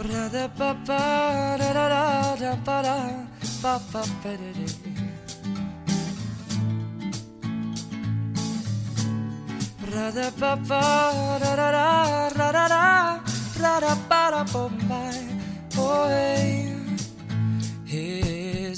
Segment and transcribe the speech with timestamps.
[0.00, 0.34] His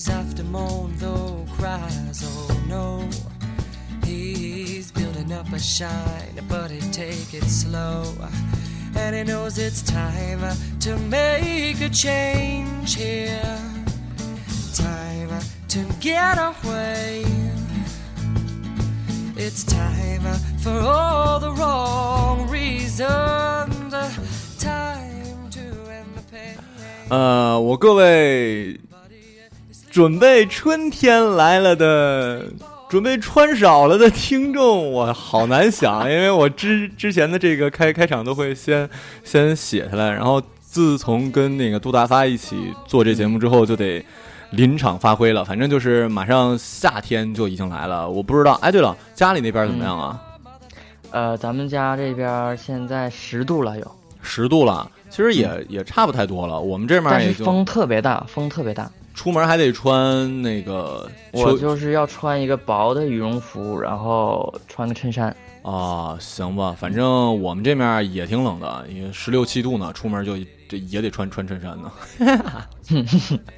[0.08, 0.42] after
[0.98, 3.08] though cries, oh no.
[4.04, 8.04] He's building up a shine, but he take it slow
[8.95, 10.39] And he knows it's time
[10.79, 13.59] to make a change here.
[14.73, 15.29] Time
[15.67, 17.25] to get away.
[19.37, 20.23] It's time
[20.59, 23.93] for all the wrong reasons.
[24.57, 25.59] Time to
[25.91, 26.57] end the pain.
[27.09, 28.79] 呃，我各位
[29.91, 32.45] 准备春天来了的，
[32.90, 38.90] 准备穿少了的听众，我好难想，因为我之之前的这个开开场都会先
[39.22, 42.56] 先写下来，然后自从跟那个杜大发一起
[42.88, 44.04] 做这节目之后，就得
[44.50, 45.44] 临场发挥了。
[45.44, 48.54] 反正就是马上夏天就已经来了，我不知道。
[48.60, 50.20] 哎，对了，家里那边怎么样啊？
[51.12, 53.88] 呃，咱们家这边现在十度了，有
[54.20, 56.58] 十度了，其实也也差不太多了。
[56.58, 58.90] 我们这边也风特别大，风特别大。
[59.22, 65.36] 出门还得穿那个，我就是要穿一个薄的羽绒服，然后穿个衬衫。
[65.62, 70.34] 啊，行吧，反正我们这面也挺冷的，因为十六七度呢，出门就
[70.78, 73.06] 也得穿穿衬衫呢。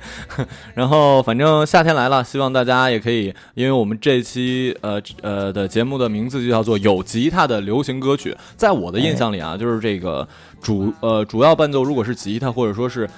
[0.74, 8.36] 然后，反正夏天来了，希望大家也可以，因为我们这期呃呃的节目的名字就叫做有吉他的流行歌曲。
[8.56, 10.26] 在我的印象里啊，就是这个
[10.60, 13.08] 主呃主要伴奏如果是吉他，或者说是。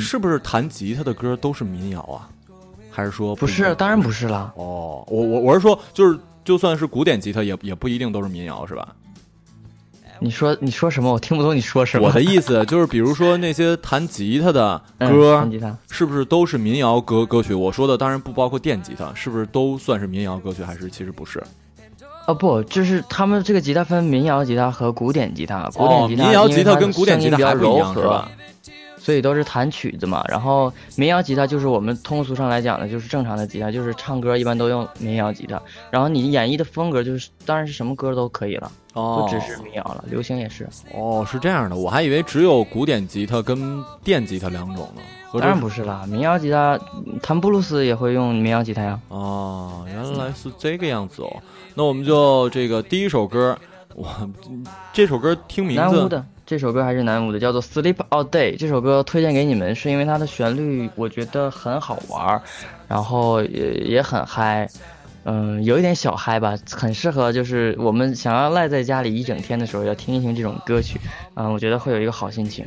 [0.00, 2.26] 是不是弹吉他的歌都是民谣啊？
[2.90, 3.72] 还是说不是？
[3.76, 4.52] 当然不是了。
[4.56, 8.88] 哦，我我我是说，就是就算是古典吉他，也也不一定都是民谣，是吧？
[10.18, 11.12] 你说你说什么？
[11.12, 12.08] 我听不懂你说什么。
[12.08, 15.46] 我的意思就是，比如说那些弹吉他的歌，
[15.90, 17.52] 是不是都是民谣歌歌曲？
[17.54, 20.64] 我说的当然不包括电吉他，是不是都算是民谣歌曲？
[20.64, 21.40] 还是其实不是？
[22.26, 25.70] 哦，不，就是他们这个吉他分民谣吉他和古典吉他。
[25.74, 28.26] 哦，民谣吉他跟古典吉他还不一样，是吧？
[29.06, 35.62] 所以都是弹曲子嘛，然后民谣吉他就是我们通俗上来讲的，就是正常的吉他，就是唱歌一般都用民谣吉他。
[35.92, 40.68] 然后你演绎的风格就是，当然是什么歌都可以了，不只是民谣了，流行也是。
[40.92, 45.00] 哦，是这样的，我还以为只有古典吉他跟电吉他两种呢。
[45.34, 46.76] 当然不是啦，民谣吉他
[47.22, 48.98] 弹布鲁斯也会用民谣吉他呀。
[49.10, 51.30] 哦，原来是这个样子哦。
[51.76, 53.56] 那我们就这个第一首歌，
[53.94, 54.08] 我
[54.92, 55.76] 这首歌听名
[56.08, 56.20] 字。
[56.46, 58.56] 这首歌还是男舞的，叫做 Sleep All Day。
[58.56, 62.40] 这首歌推荐给你们，是因为它的旋律我觉得很好玩
[62.86, 64.66] 然后也也很嗨，
[65.24, 71.00] 嗯，有一点小嗨吧，很适合就是我们想要赖在家里一整天的时候要听一听这种歌曲，
[71.34, 72.64] 嗯，我觉得会有一个好心情。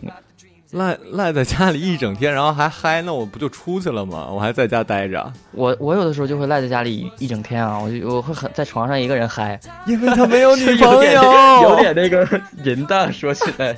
[0.72, 4.28] 赖赖在家里一整天，然后还嗨，那我不就出去了吗？
[4.32, 5.34] 我还在家待着。
[5.52, 12.24] 我我有的时候就会赖在家里一整天啊，我就我会很在床上一个人嗨，因为他没有女 朋友，有点那个
[12.66, 13.74] 淫荡，说起来，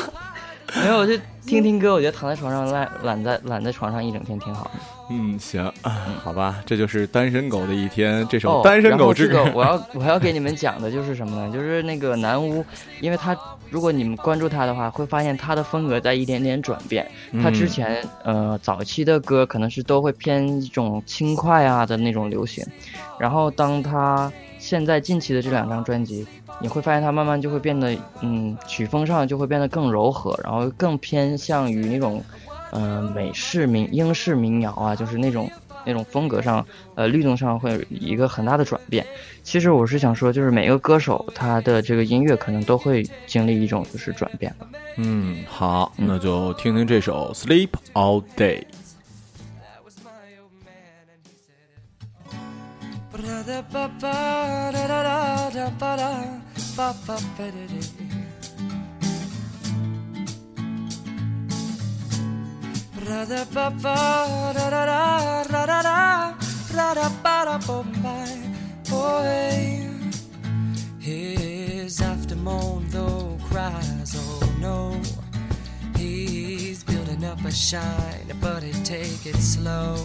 [0.82, 1.14] 没有我就
[1.46, 4.70] 听听歌，我觉得躺在床上赖懒在懒在床上一整天挺好的。
[5.08, 5.92] 嗯，行啊，
[6.22, 8.26] 好吧，这就是单身狗的一天。
[8.28, 11.50] 这首《单身狗之歌，我要我要给你们讲的就是什么呢？
[11.50, 12.62] 就是那个南屋，
[13.00, 13.34] 因为他。
[13.70, 17.06] 如果你们关注他的话，会发现他的风格在一点点转变。
[17.42, 22.64] 他之前，呃，早期的歌可能是都会偏一种轻快啊的那种流行，
[23.18, 26.26] 然后当他现在近期的这两张专辑，
[26.60, 32.22] 你会发现他慢慢就会变得，嗯，曲风上就会变得更柔和，然后更偏向于那种，
[32.72, 35.50] 嗯，美式民、英式民谣啊，就是那种。
[35.86, 36.66] 那种风格上，
[36.96, 39.06] 呃，律动上会有一个很大的转变。
[39.44, 44.66] 其实我是想说，就是每个歌手他的这个音乐可能都会经历一种就是转变吧。
[44.96, 47.32] 嗯，好，那就听听这首
[47.68, 48.64] 《Sleep All Day》。
[70.98, 75.00] His after moan though cries, oh no.
[75.96, 79.96] He's building up a shine, but he take it slow.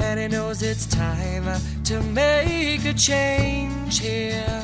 [0.00, 1.44] And he knows it's time
[1.84, 4.62] to make a change here.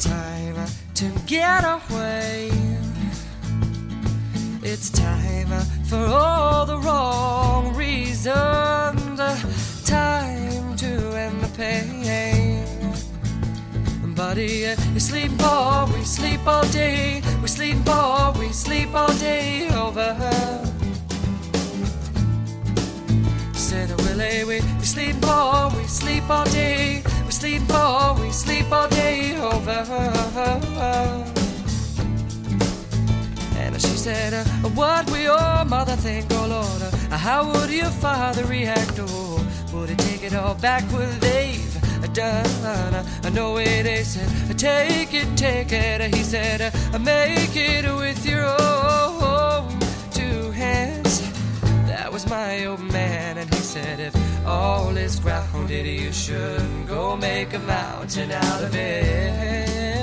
[0.00, 2.50] Time to get away.
[4.62, 5.50] It's time
[5.90, 9.18] for all the wrong reasons.
[9.84, 10.90] Time to
[11.24, 11.96] end the pain.
[14.14, 17.20] Buddy, you sleep all, we sleep all day.
[17.42, 20.64] We sleep all, we sleep all day over her.
[23.54, 27.02] Said Willie, we, we sleep all, we sleep all day.
[27.26, 31.32] We sleep all, we sleep all day over her.
[33.58, 34.44] And she said, uh,
[34.80, 38.96] What we all my I think, oh Lord, how would your father react?
[39.00, 39.44] Oh,
[39.74, 42.94] would he take it all back with they've done?
[43.24, 44.14] I know it is.
[44.14, 46.14] they said, take it, take it.
[46.14, 46.60] He said,
[47.00, 49.76] make it with your own
[50.12, 51.20] two hands.
[51.88, 54.14] That was my old man, and he said, if
[54.46, 59.99] all is grounded, you shouldn't go make a mountain out of it.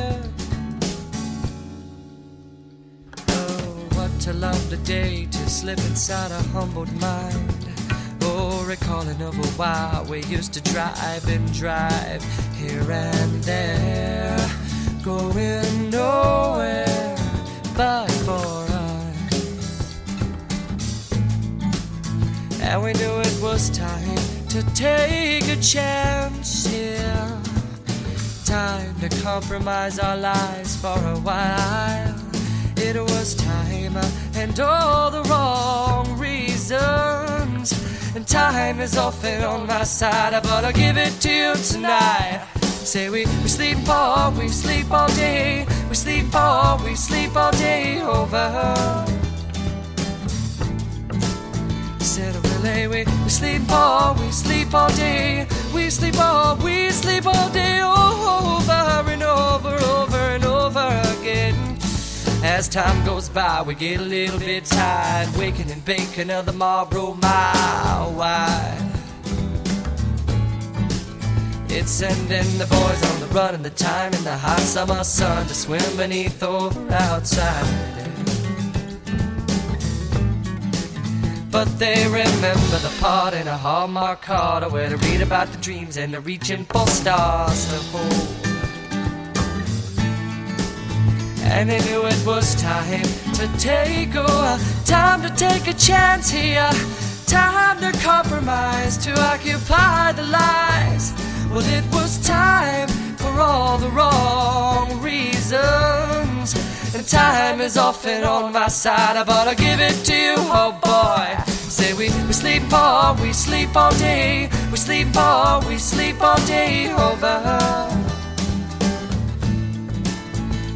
[4.28, 7.56] to love the day to slip inside a humbled mind.
[8.24, 12.22] Oh, recalling of a while we used to drive and drive
[12.58, 14.38] here and there,
[15.02, 17.16] going nowhere
[17.78, 19.94] but for us.
[22.60, 24.20] And we knew it was time
[24.50, 27.40] to take a chance here,
[28.44, 32.17] time to compromise our lives for a while.
[32.80, 37.74] It was time uh, and all the wrong reasons.
[38.16, 42.46] And time is often on my side, but I'll give it to you tonight.
[42.62, 47.52] Say we, we sleep all, we sleep all day, we sleep all, we sleep all
[47.54, 49.06] day over.
[52.00, 57.26] Said really, we, we sleep all, we sleep all day, we sleep all, we sleep
[57.26, 57.67] all day.
[62.58, 66.52] as time goes by, we get a little bit tired, waking and baking of the
[66.52, 68.84] Marlboro Mile wide.
[71.70, 75.46] It's sending the boys on the run in the time in the hot summer sun
[75.46, 78.12] to swim beneath over outside.
[81.52, 85.98] But they remember the part in a Hallmark card where to read about the dreams
[85.98, 88.47] and the reaching for stars to hold
[91.50, 94.60] and they knew it was time to take over.
[94.86, 96.70] Time to take a chance here.
[97.26, 101.14] Time to compromise, to occupy the lies.
[101.52, 102.88] Well, it was time
[103.18, 106.54] for all the wrong reasons.
[106.94, 111.44] And time is often on my side, but i give it to you, oh boy.
[111.52, 116.38] Say we, we sleep all, we sleep all day, we sleep all, we sleep all
[116.46, 118.04] day over.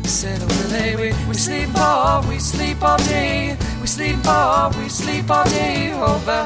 [0.04, 0.96] Said day.
[0.96, 3.58] We, we sleep all, we sleep all day.
[3.82, 6.44] We sleep all, we sleep all day over.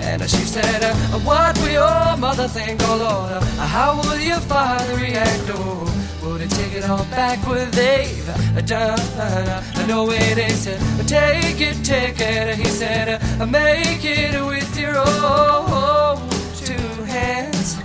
[0.00, 0.94] And she said, uh,
[1.28, 3.32] What will your mother think, oh Lord?
[3.42, 5.44] Uh, how will your father react?
[5.50, 5.86] Oh,
[6.22, 7.44] would he take it all back?
[7.48, 12.56] Would they uh, uh, no way, they said, Take it, take it.
[12.56, 16.18] He said, uh, Make it with your own
[16.58, 17.78] two hands.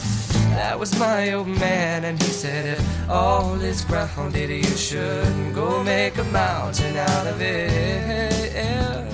[0.67, 5.83] That was my old man, and he said, If all is grounded, you shouldn't go
[5.83, 9.13] make a mountain out of it.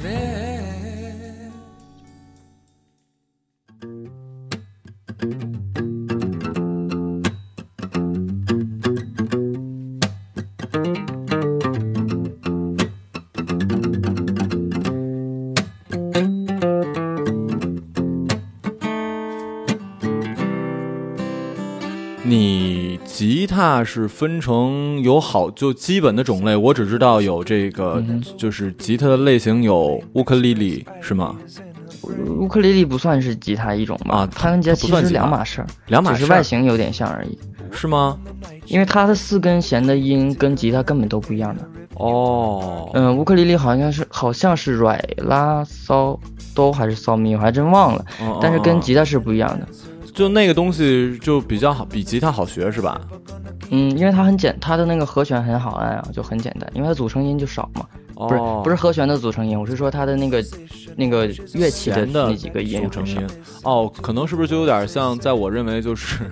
[22.24, 28.02] 你吉他是分成有好就基本的种类，我只知道有这个，
[28.38, 31.36] 就是吉他的类型有乌克丽丽，是吗？
[32.40, 34.18] 乌克丽丽不算是吉他一种吧？
[34.18, 37.38] 啊，它跟吉他其实两码事儿，两码事儿，只是外形有点像而已。
[37.72, 38.18] 是吗？
[38.66, 41.68] 因为它的四根弦的音跟吉他根本都不一样的。
[41.96, 46.20] 哦，嗯，乌克丽丽好像是好像是软拉骚
[46.56, 48.04] 哆还是骚咪，我还真忘了，
[48.42, 49.68] 但是跟吉他是不一样的。
[50.14, 53.00] 就那个东西就比较好，比吉他好学是吧？
[53.74, 57.86] 嗯，因为它很简，它的那个和弦很好按啊，就很简单，因为它组成音就少嘛。
[58.16, 60.44] 哦，不是，不是和弦的组成音，我是说它的那个
[60.98, 63.26] 那个乐器的那几个音组成音。
[63.64, 66.30] 哦，可能是不是就有点像，在我认为就是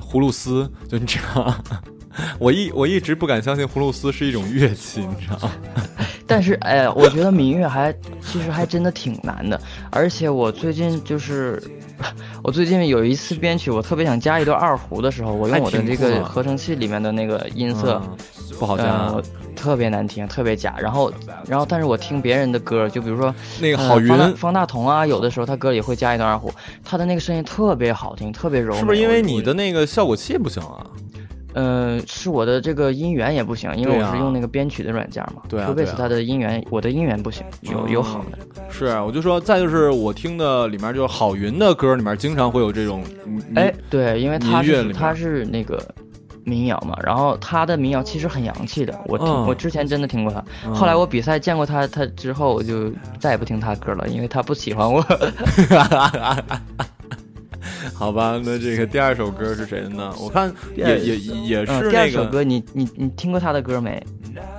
[0.00, 1.54] 葫芦丝，就你知道，
[2.40, 5.52] 我一我一直不敢相信葫芦丝是一种乐器，你知道吗？
[6.26, 9.60] 但是，哎，我觉得民乐还其实还真的挺难的，
[9.90, 11.62] 而且我最近就是。
[12.42, 18.00] 我最近有一次编曲，我特别想加一段二胡的时候，我用我的这个合成器里面的那个音色，
[18.58, 19.12] 不好加，
[19.54, 20.76] 特别难听，特别假。
[20.78, 21.12] 然后，
[21.48, 26.52] 然后，但是我听别人的歌，就比如说那个郝云、方大同啊，有的时候他歌里会加一段二胡，
[26.84, 28.74] 他的那个声音特别好听，特别柔。
[28.74, 30.86] 是不是因为你的那个效果器不行啊？
[31.54, 38.55] 呃，是我的这个音源也不行，因为我是用那个编曲的软件嘛，特别是他的音源，我的音源不行，有有好的。
[38.78, 43.02] 是，我就说，再就是我听的里面就是郝云的歌，里面经常会有这种，
[43.54, 45.82] 哎，对，因为他是他是那个
[46.44, 55.02] 民谣嘛，然后他的民谣其实很洋气的，我听、我之前真的听过他，后来我比赛见过他，他之后我就再也不听他歌了，因为他不喜欢我。
[57.94, 60.12] 好吧，那这个第二首歌是谁的呢？
[60.20, 64.04] 我看也也也是第二首歌，你你你听过他的歌没？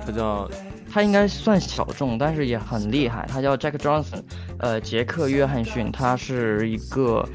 [0.04, 0.50] 他叫。
[0.92, 3.26] 他应该算小众，但是也很厉害。
[3.30, 4.20] 他叫 Jack Johnson，
[4.58, 5.90] 呃，杰克约翰逊。
[5.92, 7.26] 他是一个，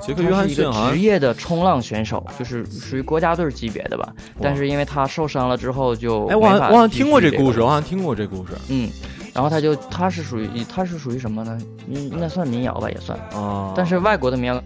[0.00, 4.12] 杰克约翰逊职业的冲浪选手，就是属于国家队级别的吧。
[4.40, 8.52] 但是因为他受伤了之后就哎，我我好像听过这故事，我好像听过这故事。
[8.68, 8.88] 嗯，
[9.34, 11.58] 然后他就他是属于他是属于什么呢？
[11.88, 13.18] 应应该算民谣吧，也算。
[13.32, 14.62] 哦，但是外国的民谣。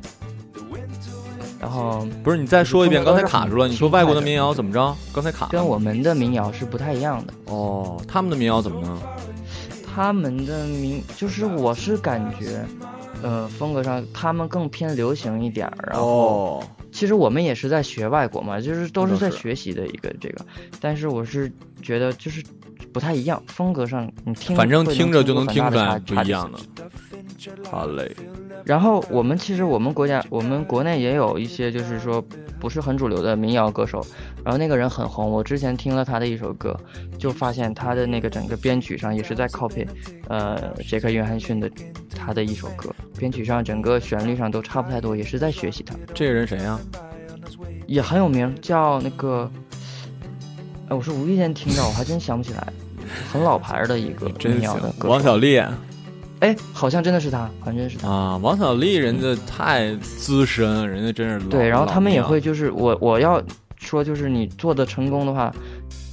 [1.65, 3.67] 然后不是你再说一遍，刚才卡住了。
[3.67, 4.95] 你说外国的民谣怎么着？
[5.15, 5.51] 刚才卡了。
[5.53, 7.99] 跟我们的民谣是不太一样的哦。
[8.07, 9.01] 他们的民谣怎么呢？
[9.87, 12.63] 他们的民就是我是感觉，
[13.23, 15.79] 呃，风格上他们更偏流行一点儿。
[15.91, 20.45] 然后其实我们也是在学外国嘛，就是都是在学习的一个这个。
[20.83, 22.45] 但是我是觉得就是
[22.93, 26.59] 不太一样，风格上你听，反正听着就能听出来不一样的。
[27.71, 28.15] 好嘞。
[28.65, 32.23] 然后我们其实我们国家我们国内也有一些就是说
[32.59, 34.05] 不是很主流的民谣歌手，
[34.43, 36.75] 然后那个人很红，我之前听了他的一首歌，
[37.19, 39.87] 就发现他的那个整个编曲上也是在 copy，
[40.29, 41.71] 呃杰克约翰逊的
[42.17, 45.95] 他的一首歌，编曲上整个旋律上都差不太多，也是在学习他。
[46.15, 46.79] 这个人谁呀？
[47.87, 49.51] 也很有名，叫那个，
[50.89, 52.67] 哎，我是无意间听到，我还真想不起来，
[53.31, 55.61] 很老牌的一个民谣的歌手，王小利。
[56.41, 58.37] 哎，好像真的是他，好像是他啊！
[58.39, 61.51] 王小利，人家太资深，人家真是老。
[61.51, 63.41] 对，然后他们也会就是我我要
[63.79, 65.55] 说就是你做的成功的话，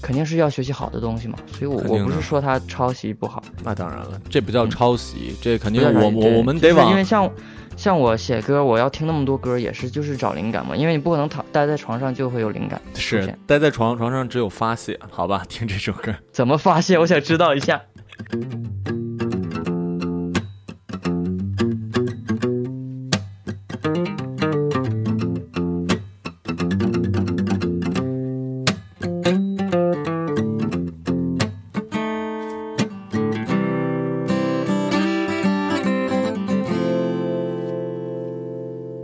[0.01, 1.35] 肯定是要学习好的东西嘛。
[1.51, 3.41] 所以我我不是说他抄袭不好。
[3.63, 6.69] 那当然了，这不叫抄袭，这肯定我我我们得。
[6.69, 7.29] 因为像
[7.75, 10.75] 像我写歌，我要听那么多歌，也是就是找灵感嘛。
[10.75, 12.79] 因为你不可能躺待在床上就会有灵感。
[12.93, 15.43] 是，待在床床上只有发泄，好吧？
[15.49, 16.97] 听这首歌怎么发泄？
[16.99, 17.81] 我想知道一下。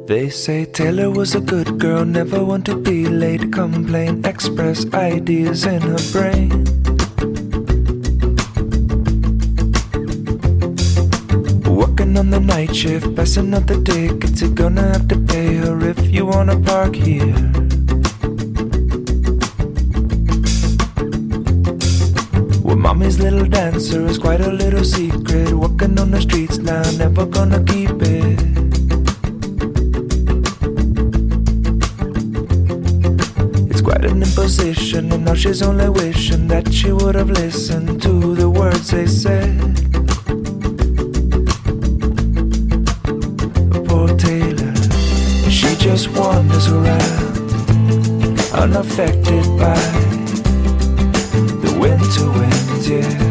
[0.08, 5.66] They say Taylor was a good girl, never want to be late, complain, express ideas
[5.66, 6.64] in her brain.
[11.68, 15.78] Working on the night shift, passing out the tickets, you're gonna have to pay her
[15.86, 17.36] if you wanna park here.
[22.64, 27.26] Well, mommy's little dancer is quite a little secret, walking on the streets now, never
[27.26, 28.57] gonna keep it.
[34.98, 39.56] and now she's only wishing that she would have listened to the words they said.
[43.88, 44.74] Poor Taylor,
[45.52, 47.36] she just wanders around,
[48.54, 49.80] unaffected by
[51.62, 53.26] the winter wind, yeah.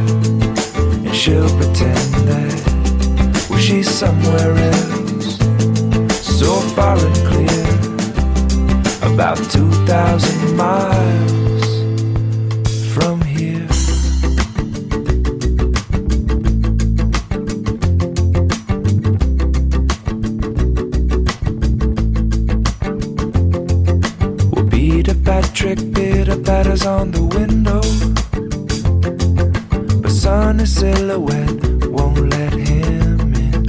[1.04, 5.37] And she'll pretend that well, she's somewhere else,
[6.25, 11.45] so far and clear about 2,000 miles.
[25.66, 27.80] trick bitter batters on the window.
[30.00, 31.58] But sunny silhouette
[31.96, 33.62] won't let him in.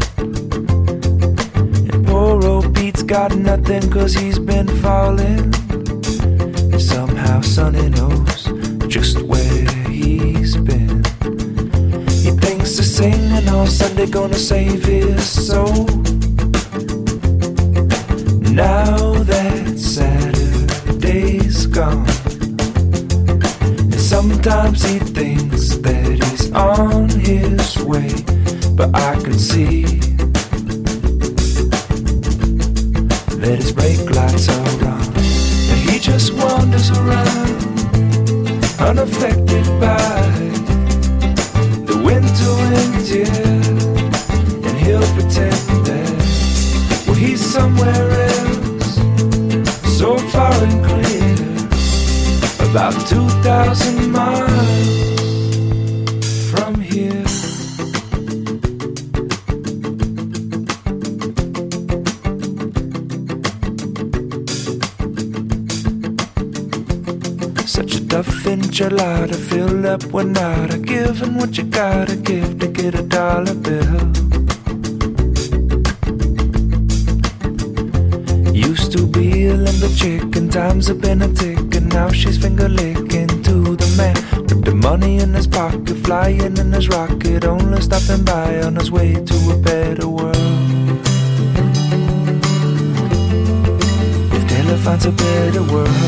[1.91, 5.41] And poor old Pete's got nothing cause he's been falling.
[6.73, 8.41] And somehow Sonny knows
[8.95, 11.03] just where he's been.
[12.25, 15.85] He thinks the singing on Sunday gonna save his soul.
[18.63, 18.91] Now
[19.29, 20.36] that's sad
[21.57, 22.05] is gone.
[23.93, 28.11] And sometimes he thinks that he's on his way,
[28.79, 29.83] but I can see
[33.41, 35.05] that his brake lights are on.
[35.71, 37.55] And he just wanders around,
[38.89, 40.13] unaffected by
[41.89, 44.67] the winter wind, yeah.
[44.67, 46.15] And he'll pretend that,
[47.07, 48.26] well, he's somewhere else.
[52.79, 55.09] about 2,000 miles
[56.51, 57.27] from here.
[67.65, 72.93] Such a tough to filled up with nada, giving what you gotta give to get
[72.93, 74.01] a dollar bill.
[78.65, 81.66] Used to be a limber chick, and times have been a tick
[82.01, 84.15] now she's finger licking to the man.
[84.55, 88.89] with the money in his pocket, flying in his rocket, only stopping by on his
[88.91, 90.73] way to a better world.
[94.37, 96.01] If Taylor finds a better world,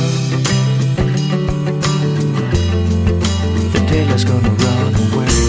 [3.73, 5.48] then Taylor's gonna run away.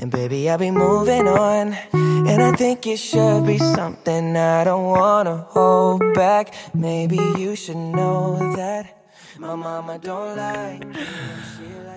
[0.00, 5.44] and baby i'll be moving on，and i think you should be something i don't wanna
[5.50, 8.86] hold back，maybe you should know that。
[9.42, 10.82] oh mom，i don't like。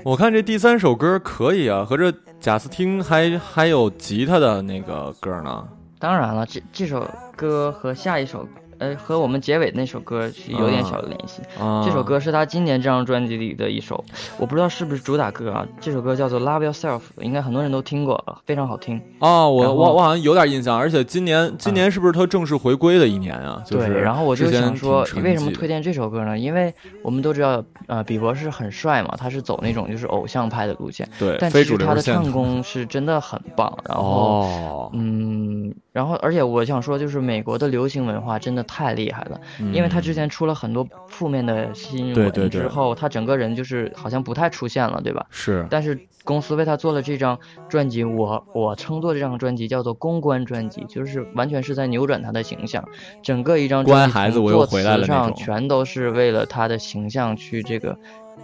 [0.03, 5.65] 我看这第三首歌可以啊，和这贾斯汀还还有吉他的那个歌呢。
[5.97, 8.45] 当然了，这这首歌和下一首。
[8.83, 11.41] 呃，和我们结尾那首歌是有点小的联系。
[11.85, 14.03] 这首歌是他今年这张专辑里的一首，
[14.37, 15.65] 我不知道是不是主打歌啊。
[15.79, 19.47] 这首歌叫做《Love Yourself》，应该很多人都听过，非常好听啊。
[19.47, 23.63] 我我我好像有点印象，而且今年今年是不是他正式回归的一年啊？
[23.69, 26.37] 对，然后我就想说，为什么推荐这首歌呢？
[26.37, 31.07] 因为我们都知道，呃，比伯是很帅嘛，他是走那种就是偶像派的路线。
[31.17, 33.71] 对，但其实他的唱功是真的很棒。
[33.87, 35.73] 然后，嗯。
[35.93, 39.39] 然后，而且我想说，就是美国的流行文化真的太厉害了，
[39.71, 45.23] 因为他之前出了很多负面的新闻之后，他整个人就是好像不太出现了，对吧？
[45.29, 45.63] 是。
[45.69, 47.37] 但是公司为他做了这张
[47.69, 52.83] 专辑，我我称作这张专辑叫做公关专辑，就是完全是在扭转他的形象，
[53.21, 57.95] 整个一张专辑做词上全都是为了他的形象去这个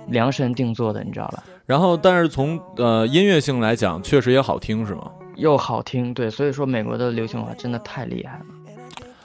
[0.08, 1.44] 量身定做的，你知道吧？
[1.66, 5.10] 然后，但是从呃音乐性来讲，确实也好听，是吗？
[5.39, 8.45] 又好听，对，所以说美国的流行文化真的太厉害了。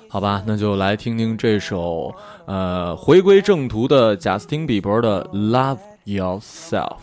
[0.09, 2.13] 好吧，那就来听听这首
[2.45, 6.97] 呃回归正途的贾斯汀比伯的《Love Yourself》。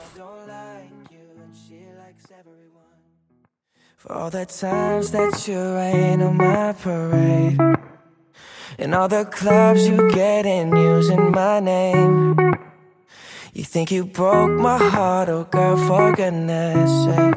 [3.98, 7.58] For all the times that you rain on my parade.
[8.78, 12.36] And all the clubs you get in using my name.
[13.52, 17.36] You think you broke my heart, oh girl, for goodness sake.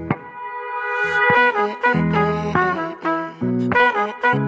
[4.31, 4.39] For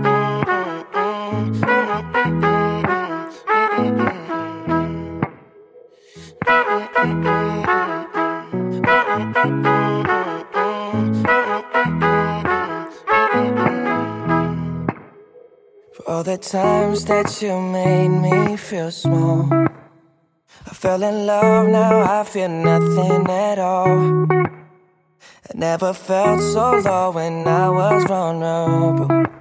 [16.08, 19.66] all the times that you made me feel small, I
[20.74, 24.22] fell in love, now I feel nothing at all.
[24.32, 29.33] I never felt so low when I was vulnerable.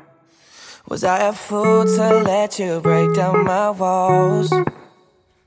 [0.92, 4.52] Was I a fool to let you break down my walls?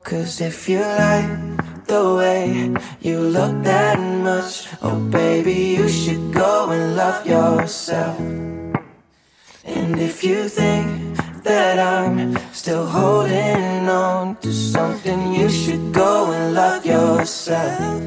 [0.02, 6.72] Cause if you like the way you look that much, oh baby, you should go
[6.72, 8.18] and love yourself.
[8.20, 16.56] And if you think that I'm still holding on to something, you should go and
[16.56, 18.02] love yourself.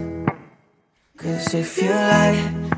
[1.16, 2.78] Cause if you like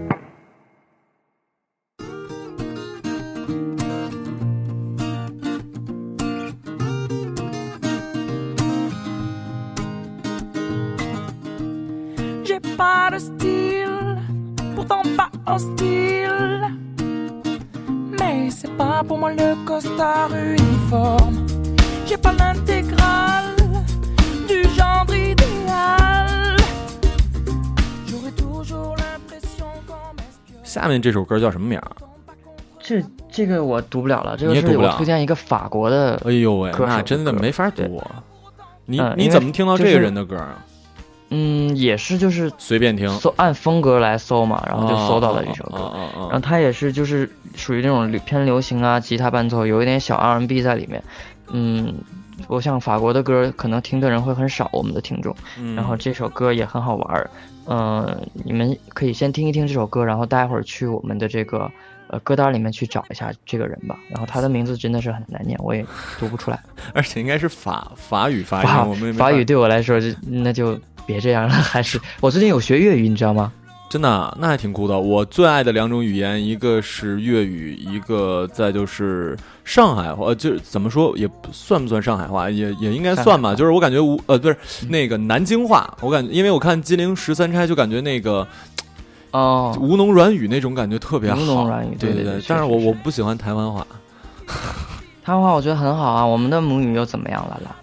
[30.63, 31.87] 下面这首歌叫什么名儿？
[32.79, 34.35] 这这个我读不了了。
[34.37, 36.21] 这个是我推荐一个法国的。
[36.25, 38.01] 哎呦喂，那真的没法读。
[38.85, 40.65] 你你怎么听到这个人的歌啊？
[41.33, 45.91] 嗯，也是，就是随便听，搜按风格来搜嘛，然后就搜到了这首歌。
[46.29, 51.01] 然后它也是就是属于那种流偏流行啊，吉他伴奏，有一点小 R&B 在里面。
[51.51, 51.93] 嗯，
[52.49, 55.33] 我想法国的歌可能听的人会很少，我们的听众。
[55.73, 57.29] 然后这首歌也很好玩儿，
[57.65, 61.71] 嗯，你们可以先听一听这首歌，然后待会儿去我们的这个
[62.07, 63.97] 呃歌单里面去找一下这个人吧。
[64.09, 65.85] 然后他的名字真的是很难念，我也
[66.19, 66.59] 读不出来，
[66.93, 70.77] 而且应该是法法语发音，法语对我来说就那就。
[71.05, 73.51] 别这样了， 还是我最近有学粤语，你知道吗？
[73.89, 74.97] 真的，那还挺酷的。
[74.97, 83.53] 我最爱的两种语言，一个是粤语，一个再就是上海话，就是怎么说也算不算上海话，也也应该算吧。
[83.53, 84.55] 就是我感觉吴呃不是
[84.87, 88.47] 那个南京话，我感觉因为我看金陵十三钗，就感觉那个
[89.31, 92.41] 哦吴侬软语那种感觉特别好，吴侬软语，对对对。
[92.47, 93.85] 但是我我不喜欢台湾话，
[95.25, 96.25] 台湾话我觉得很好啊。
[96.25, 97.75] 我们的母语又怎么样了啦？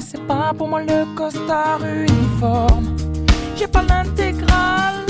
[0.00, 2.94] c'est pas pour moi le costard uniforme.
[3.56, 5.04] J'ai pas l'intégrale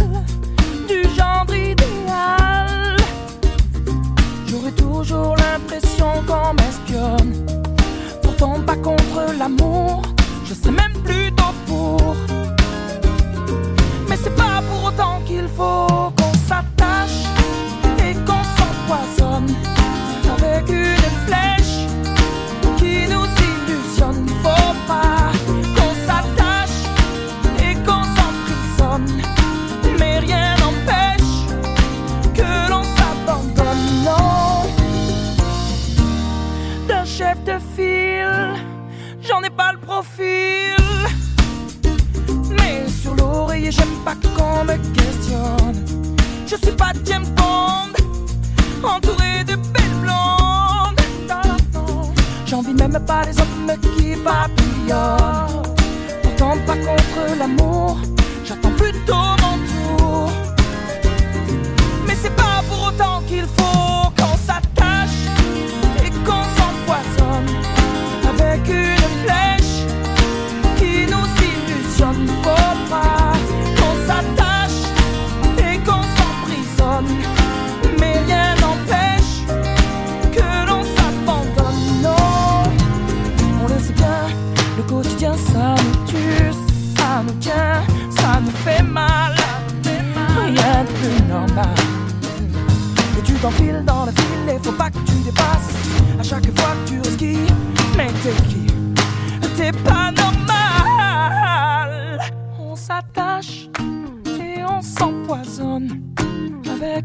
[0.88, 2.96] du genre idéal.
[4.46, 7.34] J'aurais toujours l'impression qu'on m'espionne.
[8.22, 10.02] Pourtant pas contre l'amour,
[10.46, 12.16] je sais même plutôt pour.
[14.08, 16.21] Mais c'est pas pour autant qu'il faut.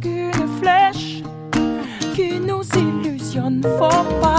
[0.01, 1.23] qu'une flèche
[2.15, 4.37] qui nous illusionne fort pas.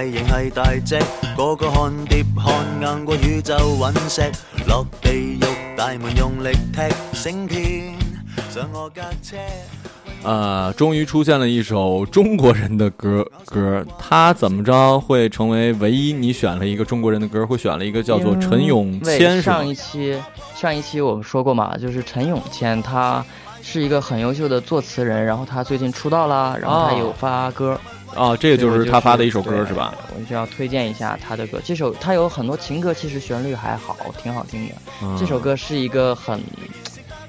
[2.80, 2.88] 硬
[3.22, 3.52] 宇宙
[4.66, 5.38] 落地
[6.16, 6.88] 用力踢，
[8.50, 9.02] 上我架
[10.28, 10.72] 啊！
[10.74, 16.14] 终于出现了一首中国人的歌，歌他怎么着会成为唯一？
[16.14, 19.42] 你选了一个中国人的歌，会选了一个叫做陈永谦。
[19.42, 20.18] 上一期，
[20.54, 23.22] 上一期我们说过嘛，就是陈永谦，他
[23.60, 27.78] 是一个很优秀的作词人，然后他最近出道啦，然后他有发歌。
[28.14, 29.94] 啊，这个就是他发的一首歌是吧？
[30.16, 31.60] 我需要推荐一下他的歌。
[31.64, 34.72] 这首他有很多情歌，其实旋律还好，挺好听的。
[35.18, 36.40] 这首歌是一个很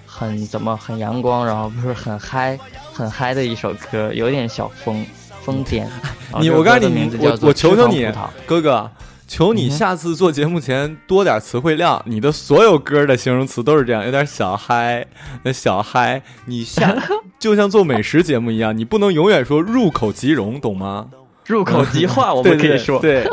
[0.06, 2.58] 很怎么很阳光，然后不是很嗨，
[2.92, 5.06] 很嗨的一首歌，有点小疯
[5.44, 5.86] 疯癫。
[6.40, 8.12] 你我告诉你，我我求求你，
[8.46, 8.90] 哥哥。
[9.34, 12.04] 求你下次做节目前多点词汇量。
[12.06, 15.08] 你的所有歌的形容词都是这样，有点小嗨，
[15.44, 16.22] 那小嗨。
[16.48, 16.94] 你下
[17.40, 21.08] 就像做美食节目一样，你不能永远说入口即溶，懂吗？
[21.48, 23.26] 入口即化，我们可以说对，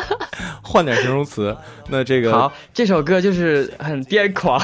[0.62, 1.56] 换点形容词。
[1.88, 4.56] 那这个好，这首歌就是很癫狂，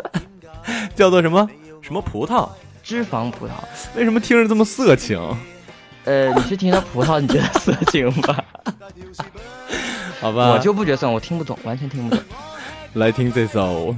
[0.94, 1.48] 叫做什么
[1.80, 2.46] 什么葡萄？
[2.82, 3.50] 脂肪葡萄？
[3.96, 5.18] 为什么听着这么色情？
[6.04, 8.44] 呃，你是听到葡萄，你觉得色情吧？
[10.20, 12.22] 好吧，我就不觉得我听不懂，完全听不懂。
[12.94, 13.96] 来听这首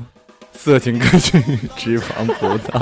[0.52, 1.38] 色情歌曲
[1.76, 2.78] 《脂肪菩萨》。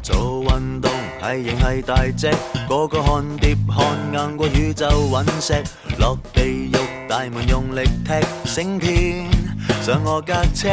[0.00, 2.30] 做运动系型系大只，
[2.66, 5.62] 个个看碟看硬过宇宙陨石
[5.98, 6.55] 落地。
[7.08, 9.26] 大门用力踢，醒天
[9.80, 10.68] 上我架车，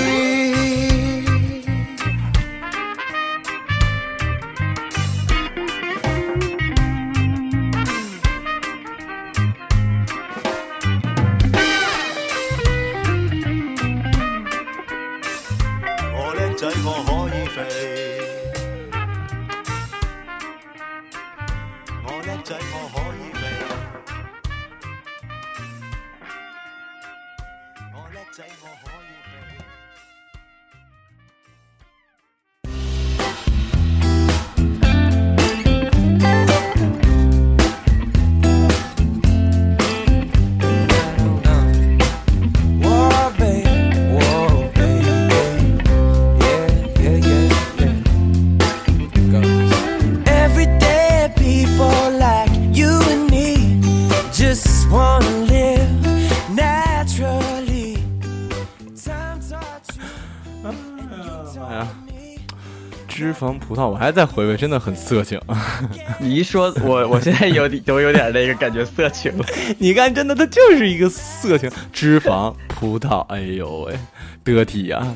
[63.71, 65.41] 葡萄，我还在回味，真的很色情。
[66.19, 69.31] 你一说，我我现在有都有点那个感觉色情。
[69.39, 69.45] 了。
[69.79, 73.21] 你看，真的，它就是一个色情脂肪葡萄。
[73.33, 73.95] 哎呦喂，
[74.43, 75.07] 得体呀！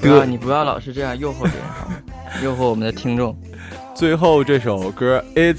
[0.00, 3.36] 哥，你不要老是这样诱惑别人，诱惑我们的听众。
[3.96, 5.56] 最后这首歌 It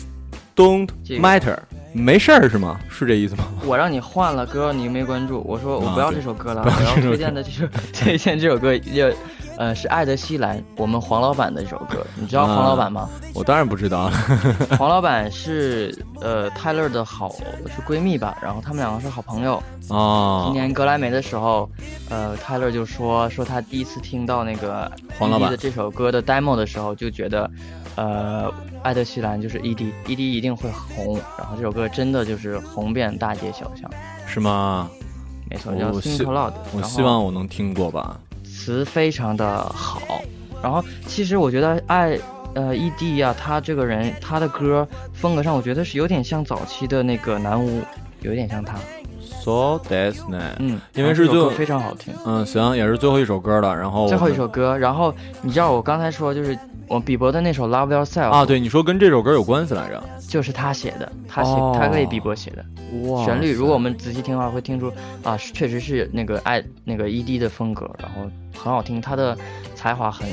[0.55, 1.57] Don't Matter，
[1.91, 2.79] 没事儿是吗？
[2.89, 3.43] 是这意思吗？
[3.65, 5.43] 我让你换了歌，你没关注。
[5.45, 9.09] 我说我不要这首歌了，我要推荐的就是推荐这首歌要。
[9.59, 13.09] 呃，是艾德希兰，我们黄老板的一首歌，你知道黄老板吗？
[13.33, 14.09] 我当然不知道。
[14.79, 17.35] 黄老板是呃泰勒的好，
[17.67, 18.37] 是闺蜜吧？
[18.41, 19.61] 然后他们两个是好朋友。
[19.89, 20.43] 哦。
[20.45, 21.69] 今年格莱美的时候，
[22.09, 24.89] 呃，泰勒就说说他第一次听到那个
[25.19, 27.51] 黄老板的这首歌的 demo 的时候，就觉得，
[27.97, 28.49] 呃，
[28.81, 31.19] 爱德西兰就是 ED，ED 一定会红。
[31.37, 33.91] 然后这首歌真的就是红遍大街小巷。
[34.25, 34.89] 是吗？
[35.49, 38.17] 没错，叫《s i n g l l o u d 我希望我能听过吧。
[38.59, 40.01] 词非常的好，
[40.61, 42.19] 然后其实我觉得爱，
[42.53, 47.81] 呃，ED 呀，他这个人，他的歌风格上，我觉得是有点像早期的那个南无，
[48.21, 48.77] 有点像他。
[49.41, 50.41] So that's me。
[50.59, 52.13] 嗯，因为是最后非常好听。
[52.25, 53.73] 嗯，行，也是最后一首歌了。
[53.73, 56.57] 然后最后一首歌，然后你知道我刚才说就是。
[56.89, 62.65] 我比伯的那首《Love Yourself》啊，对，你说跟这首歌有关系来着，就是他写的，他写，他为比伯写的。
[63.11, 64.91] 哇，旋律，如果我们仔细听的话，会听出
[65.23, 68.23] 啊，确实是那个爱那个 ED 的风格，然后
[68.57, 69.37] 很好听，他的
[69.75, 70.27] 才华很。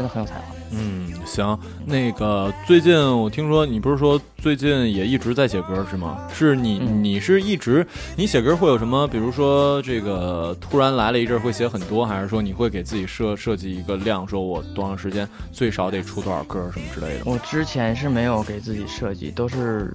[0.00, 0.44] 真的很有才华。
[0.72, 6.18] 嗯，行，那个最近我听说你不是说最近也一直在写歌是吗？
[6.32, 7.86] 是你你是一直
[8.16, 9.06] 你写歌会有什么？
[9.08, 17.22] 比如说这个突然来了一阵会写很多，还是说你会给自己设设计一个量，说我多长时间最少得出多少歌什么之类的？
[17.26, 19.92] 我之前是没有给自己设计，都是。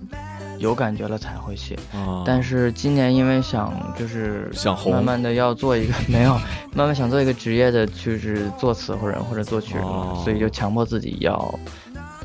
[0.60, 1.78] 有感觉了才会写，
[2.26, 6.34] 但是今年因为想就是想慢慢的要做一个 没有，
[6.74, 9.82] 慢慢想做一个职业的，就是作词或者或者作曲的，
[10.24, 11.60] 所以就强迫自己要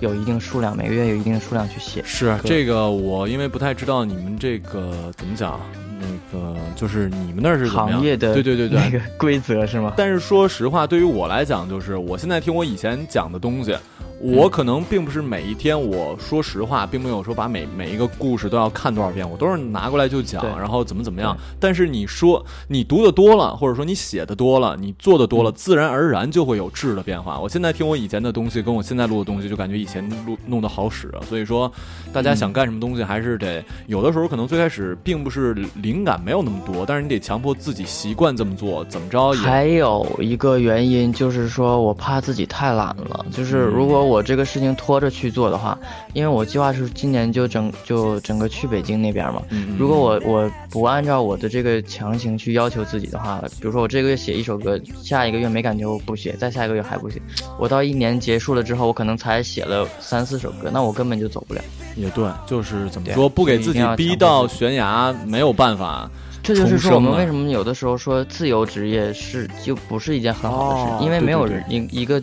[0.00, 2.02] 有一定数量，每个月有一定数量去写。
[2.04, 5.58] 是这个，我因为不太知道你们这个怎么讲，
[5.98, 6.06] 那
[6.38, 9.92] 个就是你们那是行业的，对对对对，规则是吗？
[9.96, 13.74] 但是说实话，对于我来讲，就是我现在听我以前讲的东西。
[14.20, 21.34] 我可能并不是每一天，我说实话，并没有说把每每一个故事都要看多少遍，我都是拿过来就讲，然后怎么怎么样。
[21.58, 27.40] 但是你说你读的多了，或者说你写的多了，你做的多了，自然而然就会有质的变化。
[27.40, 31.10] 我现在听我以前的东西，跟我现在录的东西，就感觉以前录弄得好使。
[31.26, 31.70] 所以说，
[32.12, 39.34] 大家想干什么东西，还是得有的时候可能最开始并不是灵感没有那么多，但是你得强迫自己习惯这么做，怎么着？
[39.34, 39.40] 也。
[39.40, 44.09] 还有一个原因就是说我怕自己太懒了，就是如果。
[44.10, 45.78] 我这个事情拖着去做的话，
[46.14, 49.40] 因为我计划是今年就整就整个去北京那边嘛。
[49.78, 57.22] 如果我我不按照我的这个强行去要求自己的话，比如说我这个月写一首歌，下一个月没感觉我不写，再下一个月还不写，
[57.56, 61.60] 我到一年结束了之后，我可能才写了三四首歌，那我根本就走不了。
[61.96, 66.10] 也对，就是怎么说，不给自己逼到悬崖没有办法，
[66.42, 72.20] 这就是说我们为什么有的时候说自由职业是就不是一件很好的事情，因为没有人一个。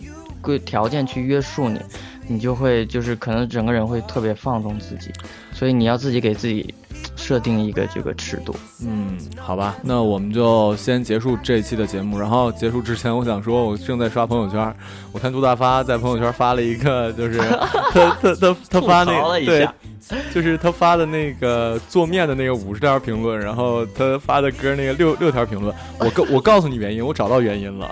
[0.60, 1.80] 条件去约束你，
[2.28, 5.10] 你就会就是可能整个人会特别放纵自己，
[5.52, 6.72] 所以你要自己给自己
[7.16, 8.54] 设定一个这个尺度。
[8.86, 12.16] 嗯，好吧，那我们就先结束这一期的节目。
[12.16, 14.72] 然后结束之前，我想说，我正在刷朋友圈，
[15.10, 17.36] 我看杜大发在朋友圈发了一个，就是
[17.92, 19.68] 他他他他发那个对，
[20.32, 27.88] 就是他发的那个做面的那个五十条评论，然后他发的歌那个六六条评论，我告我告诉你原因，我找到原因了。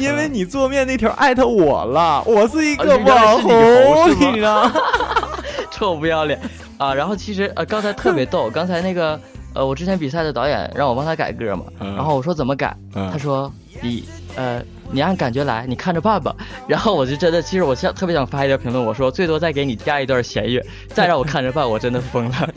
[0.00, 4.72] 因为你做面那条艾特我了，我是一个网红，是吗？
[5.70, 6.40] 臭不要脸
[6.78, 6.92] 啊！
[6.94, 9.20] 然后其实呃刚才特别逗， 刚才那个
[9.54, 13.50] 呃我之前比赛的导演让我帮他改歌嘛，然后我说怎么改，他说
[13.82, 14.04] 你
[14.36, 16.34] 呃你按感觉来，你看着办吧。
[16.66, 22.48] 然后我就真的，其实我想特别想发一条评论，我说最多再给你加一段弦乐，再让我看着办，我真的疯了。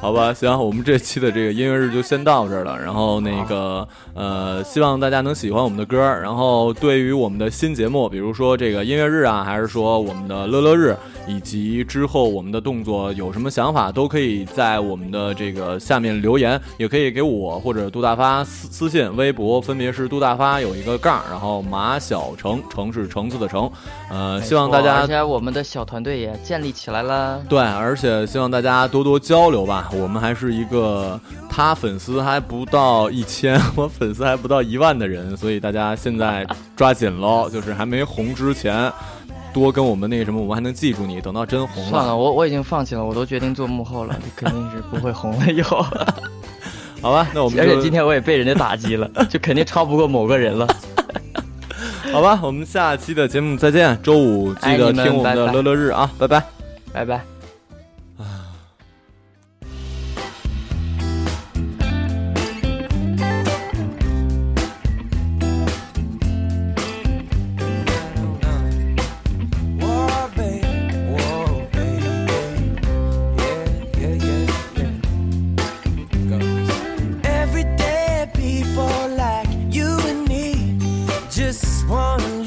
[0.00, 2.78] 好吧行，我们这期的这个音乐日就先到这儿了。
[2.78, 6.22] 然后那个呃，希望大家能喜欢我们的歌儿。
[6.22, 10.96] 然后对于我们的新节目，比如说这个音乐日啊，还是说我们的乐乐日，
[11.26, 23.68] 以及之后我们的动作，有什么想法都可以在我们的这个下面留言，也可以给我或者杜大发私私信、微博，分别是杜大发有一个杠，然后马小成，城是橙子的橙。
[24.12, 25.00] 呃，希望大家。
[25.00, 27.42] 而且我们的小团队也建立起来了。
[27.48, 29.86] 对，而且希望大家多多交流吧。
[29.96, 31.18] 我们还是一个，
[31.48, 38.90] 他粉丝还不到一千， 我粉丝还不到一万的人，所以大家现在抓紧喽， 就是还没红之前，
[39.52, 41.20] 多跟我们那什么，我们还能记住你。
[41.20, 45.50] 等到真红了，算了，我我已经放弃了，我都决定做幕后了， 肯定是不会红了。
[45.50, 45.82] 以后，
[47.00, 50.66] 好吧，那我们，而且今天我也被人家打击了，就肯定超不过某个人了。
[52.12, 56.42] 好吧，我们下期的节目再见，周五记得听我们的乐乐日啊，拜拜，
[56.92, 57.20] 拜拜。
[81.48, 82.37] just wanna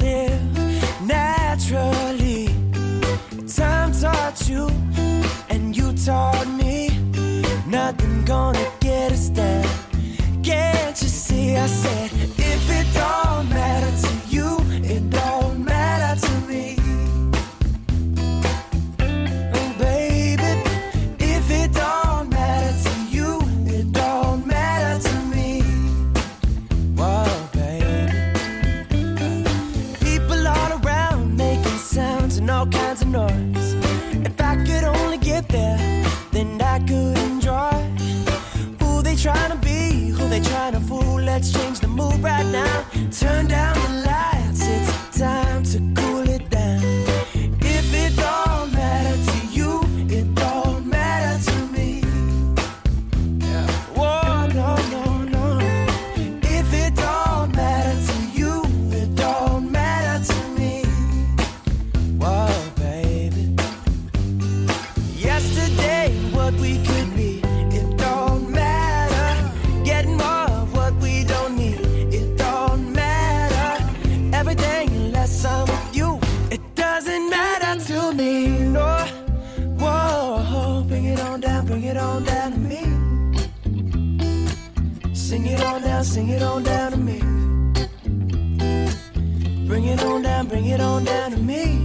[86.12, 87.18] Sing it on down to me.
[89.66, 91.81] Bring it on down, bring it on down to me.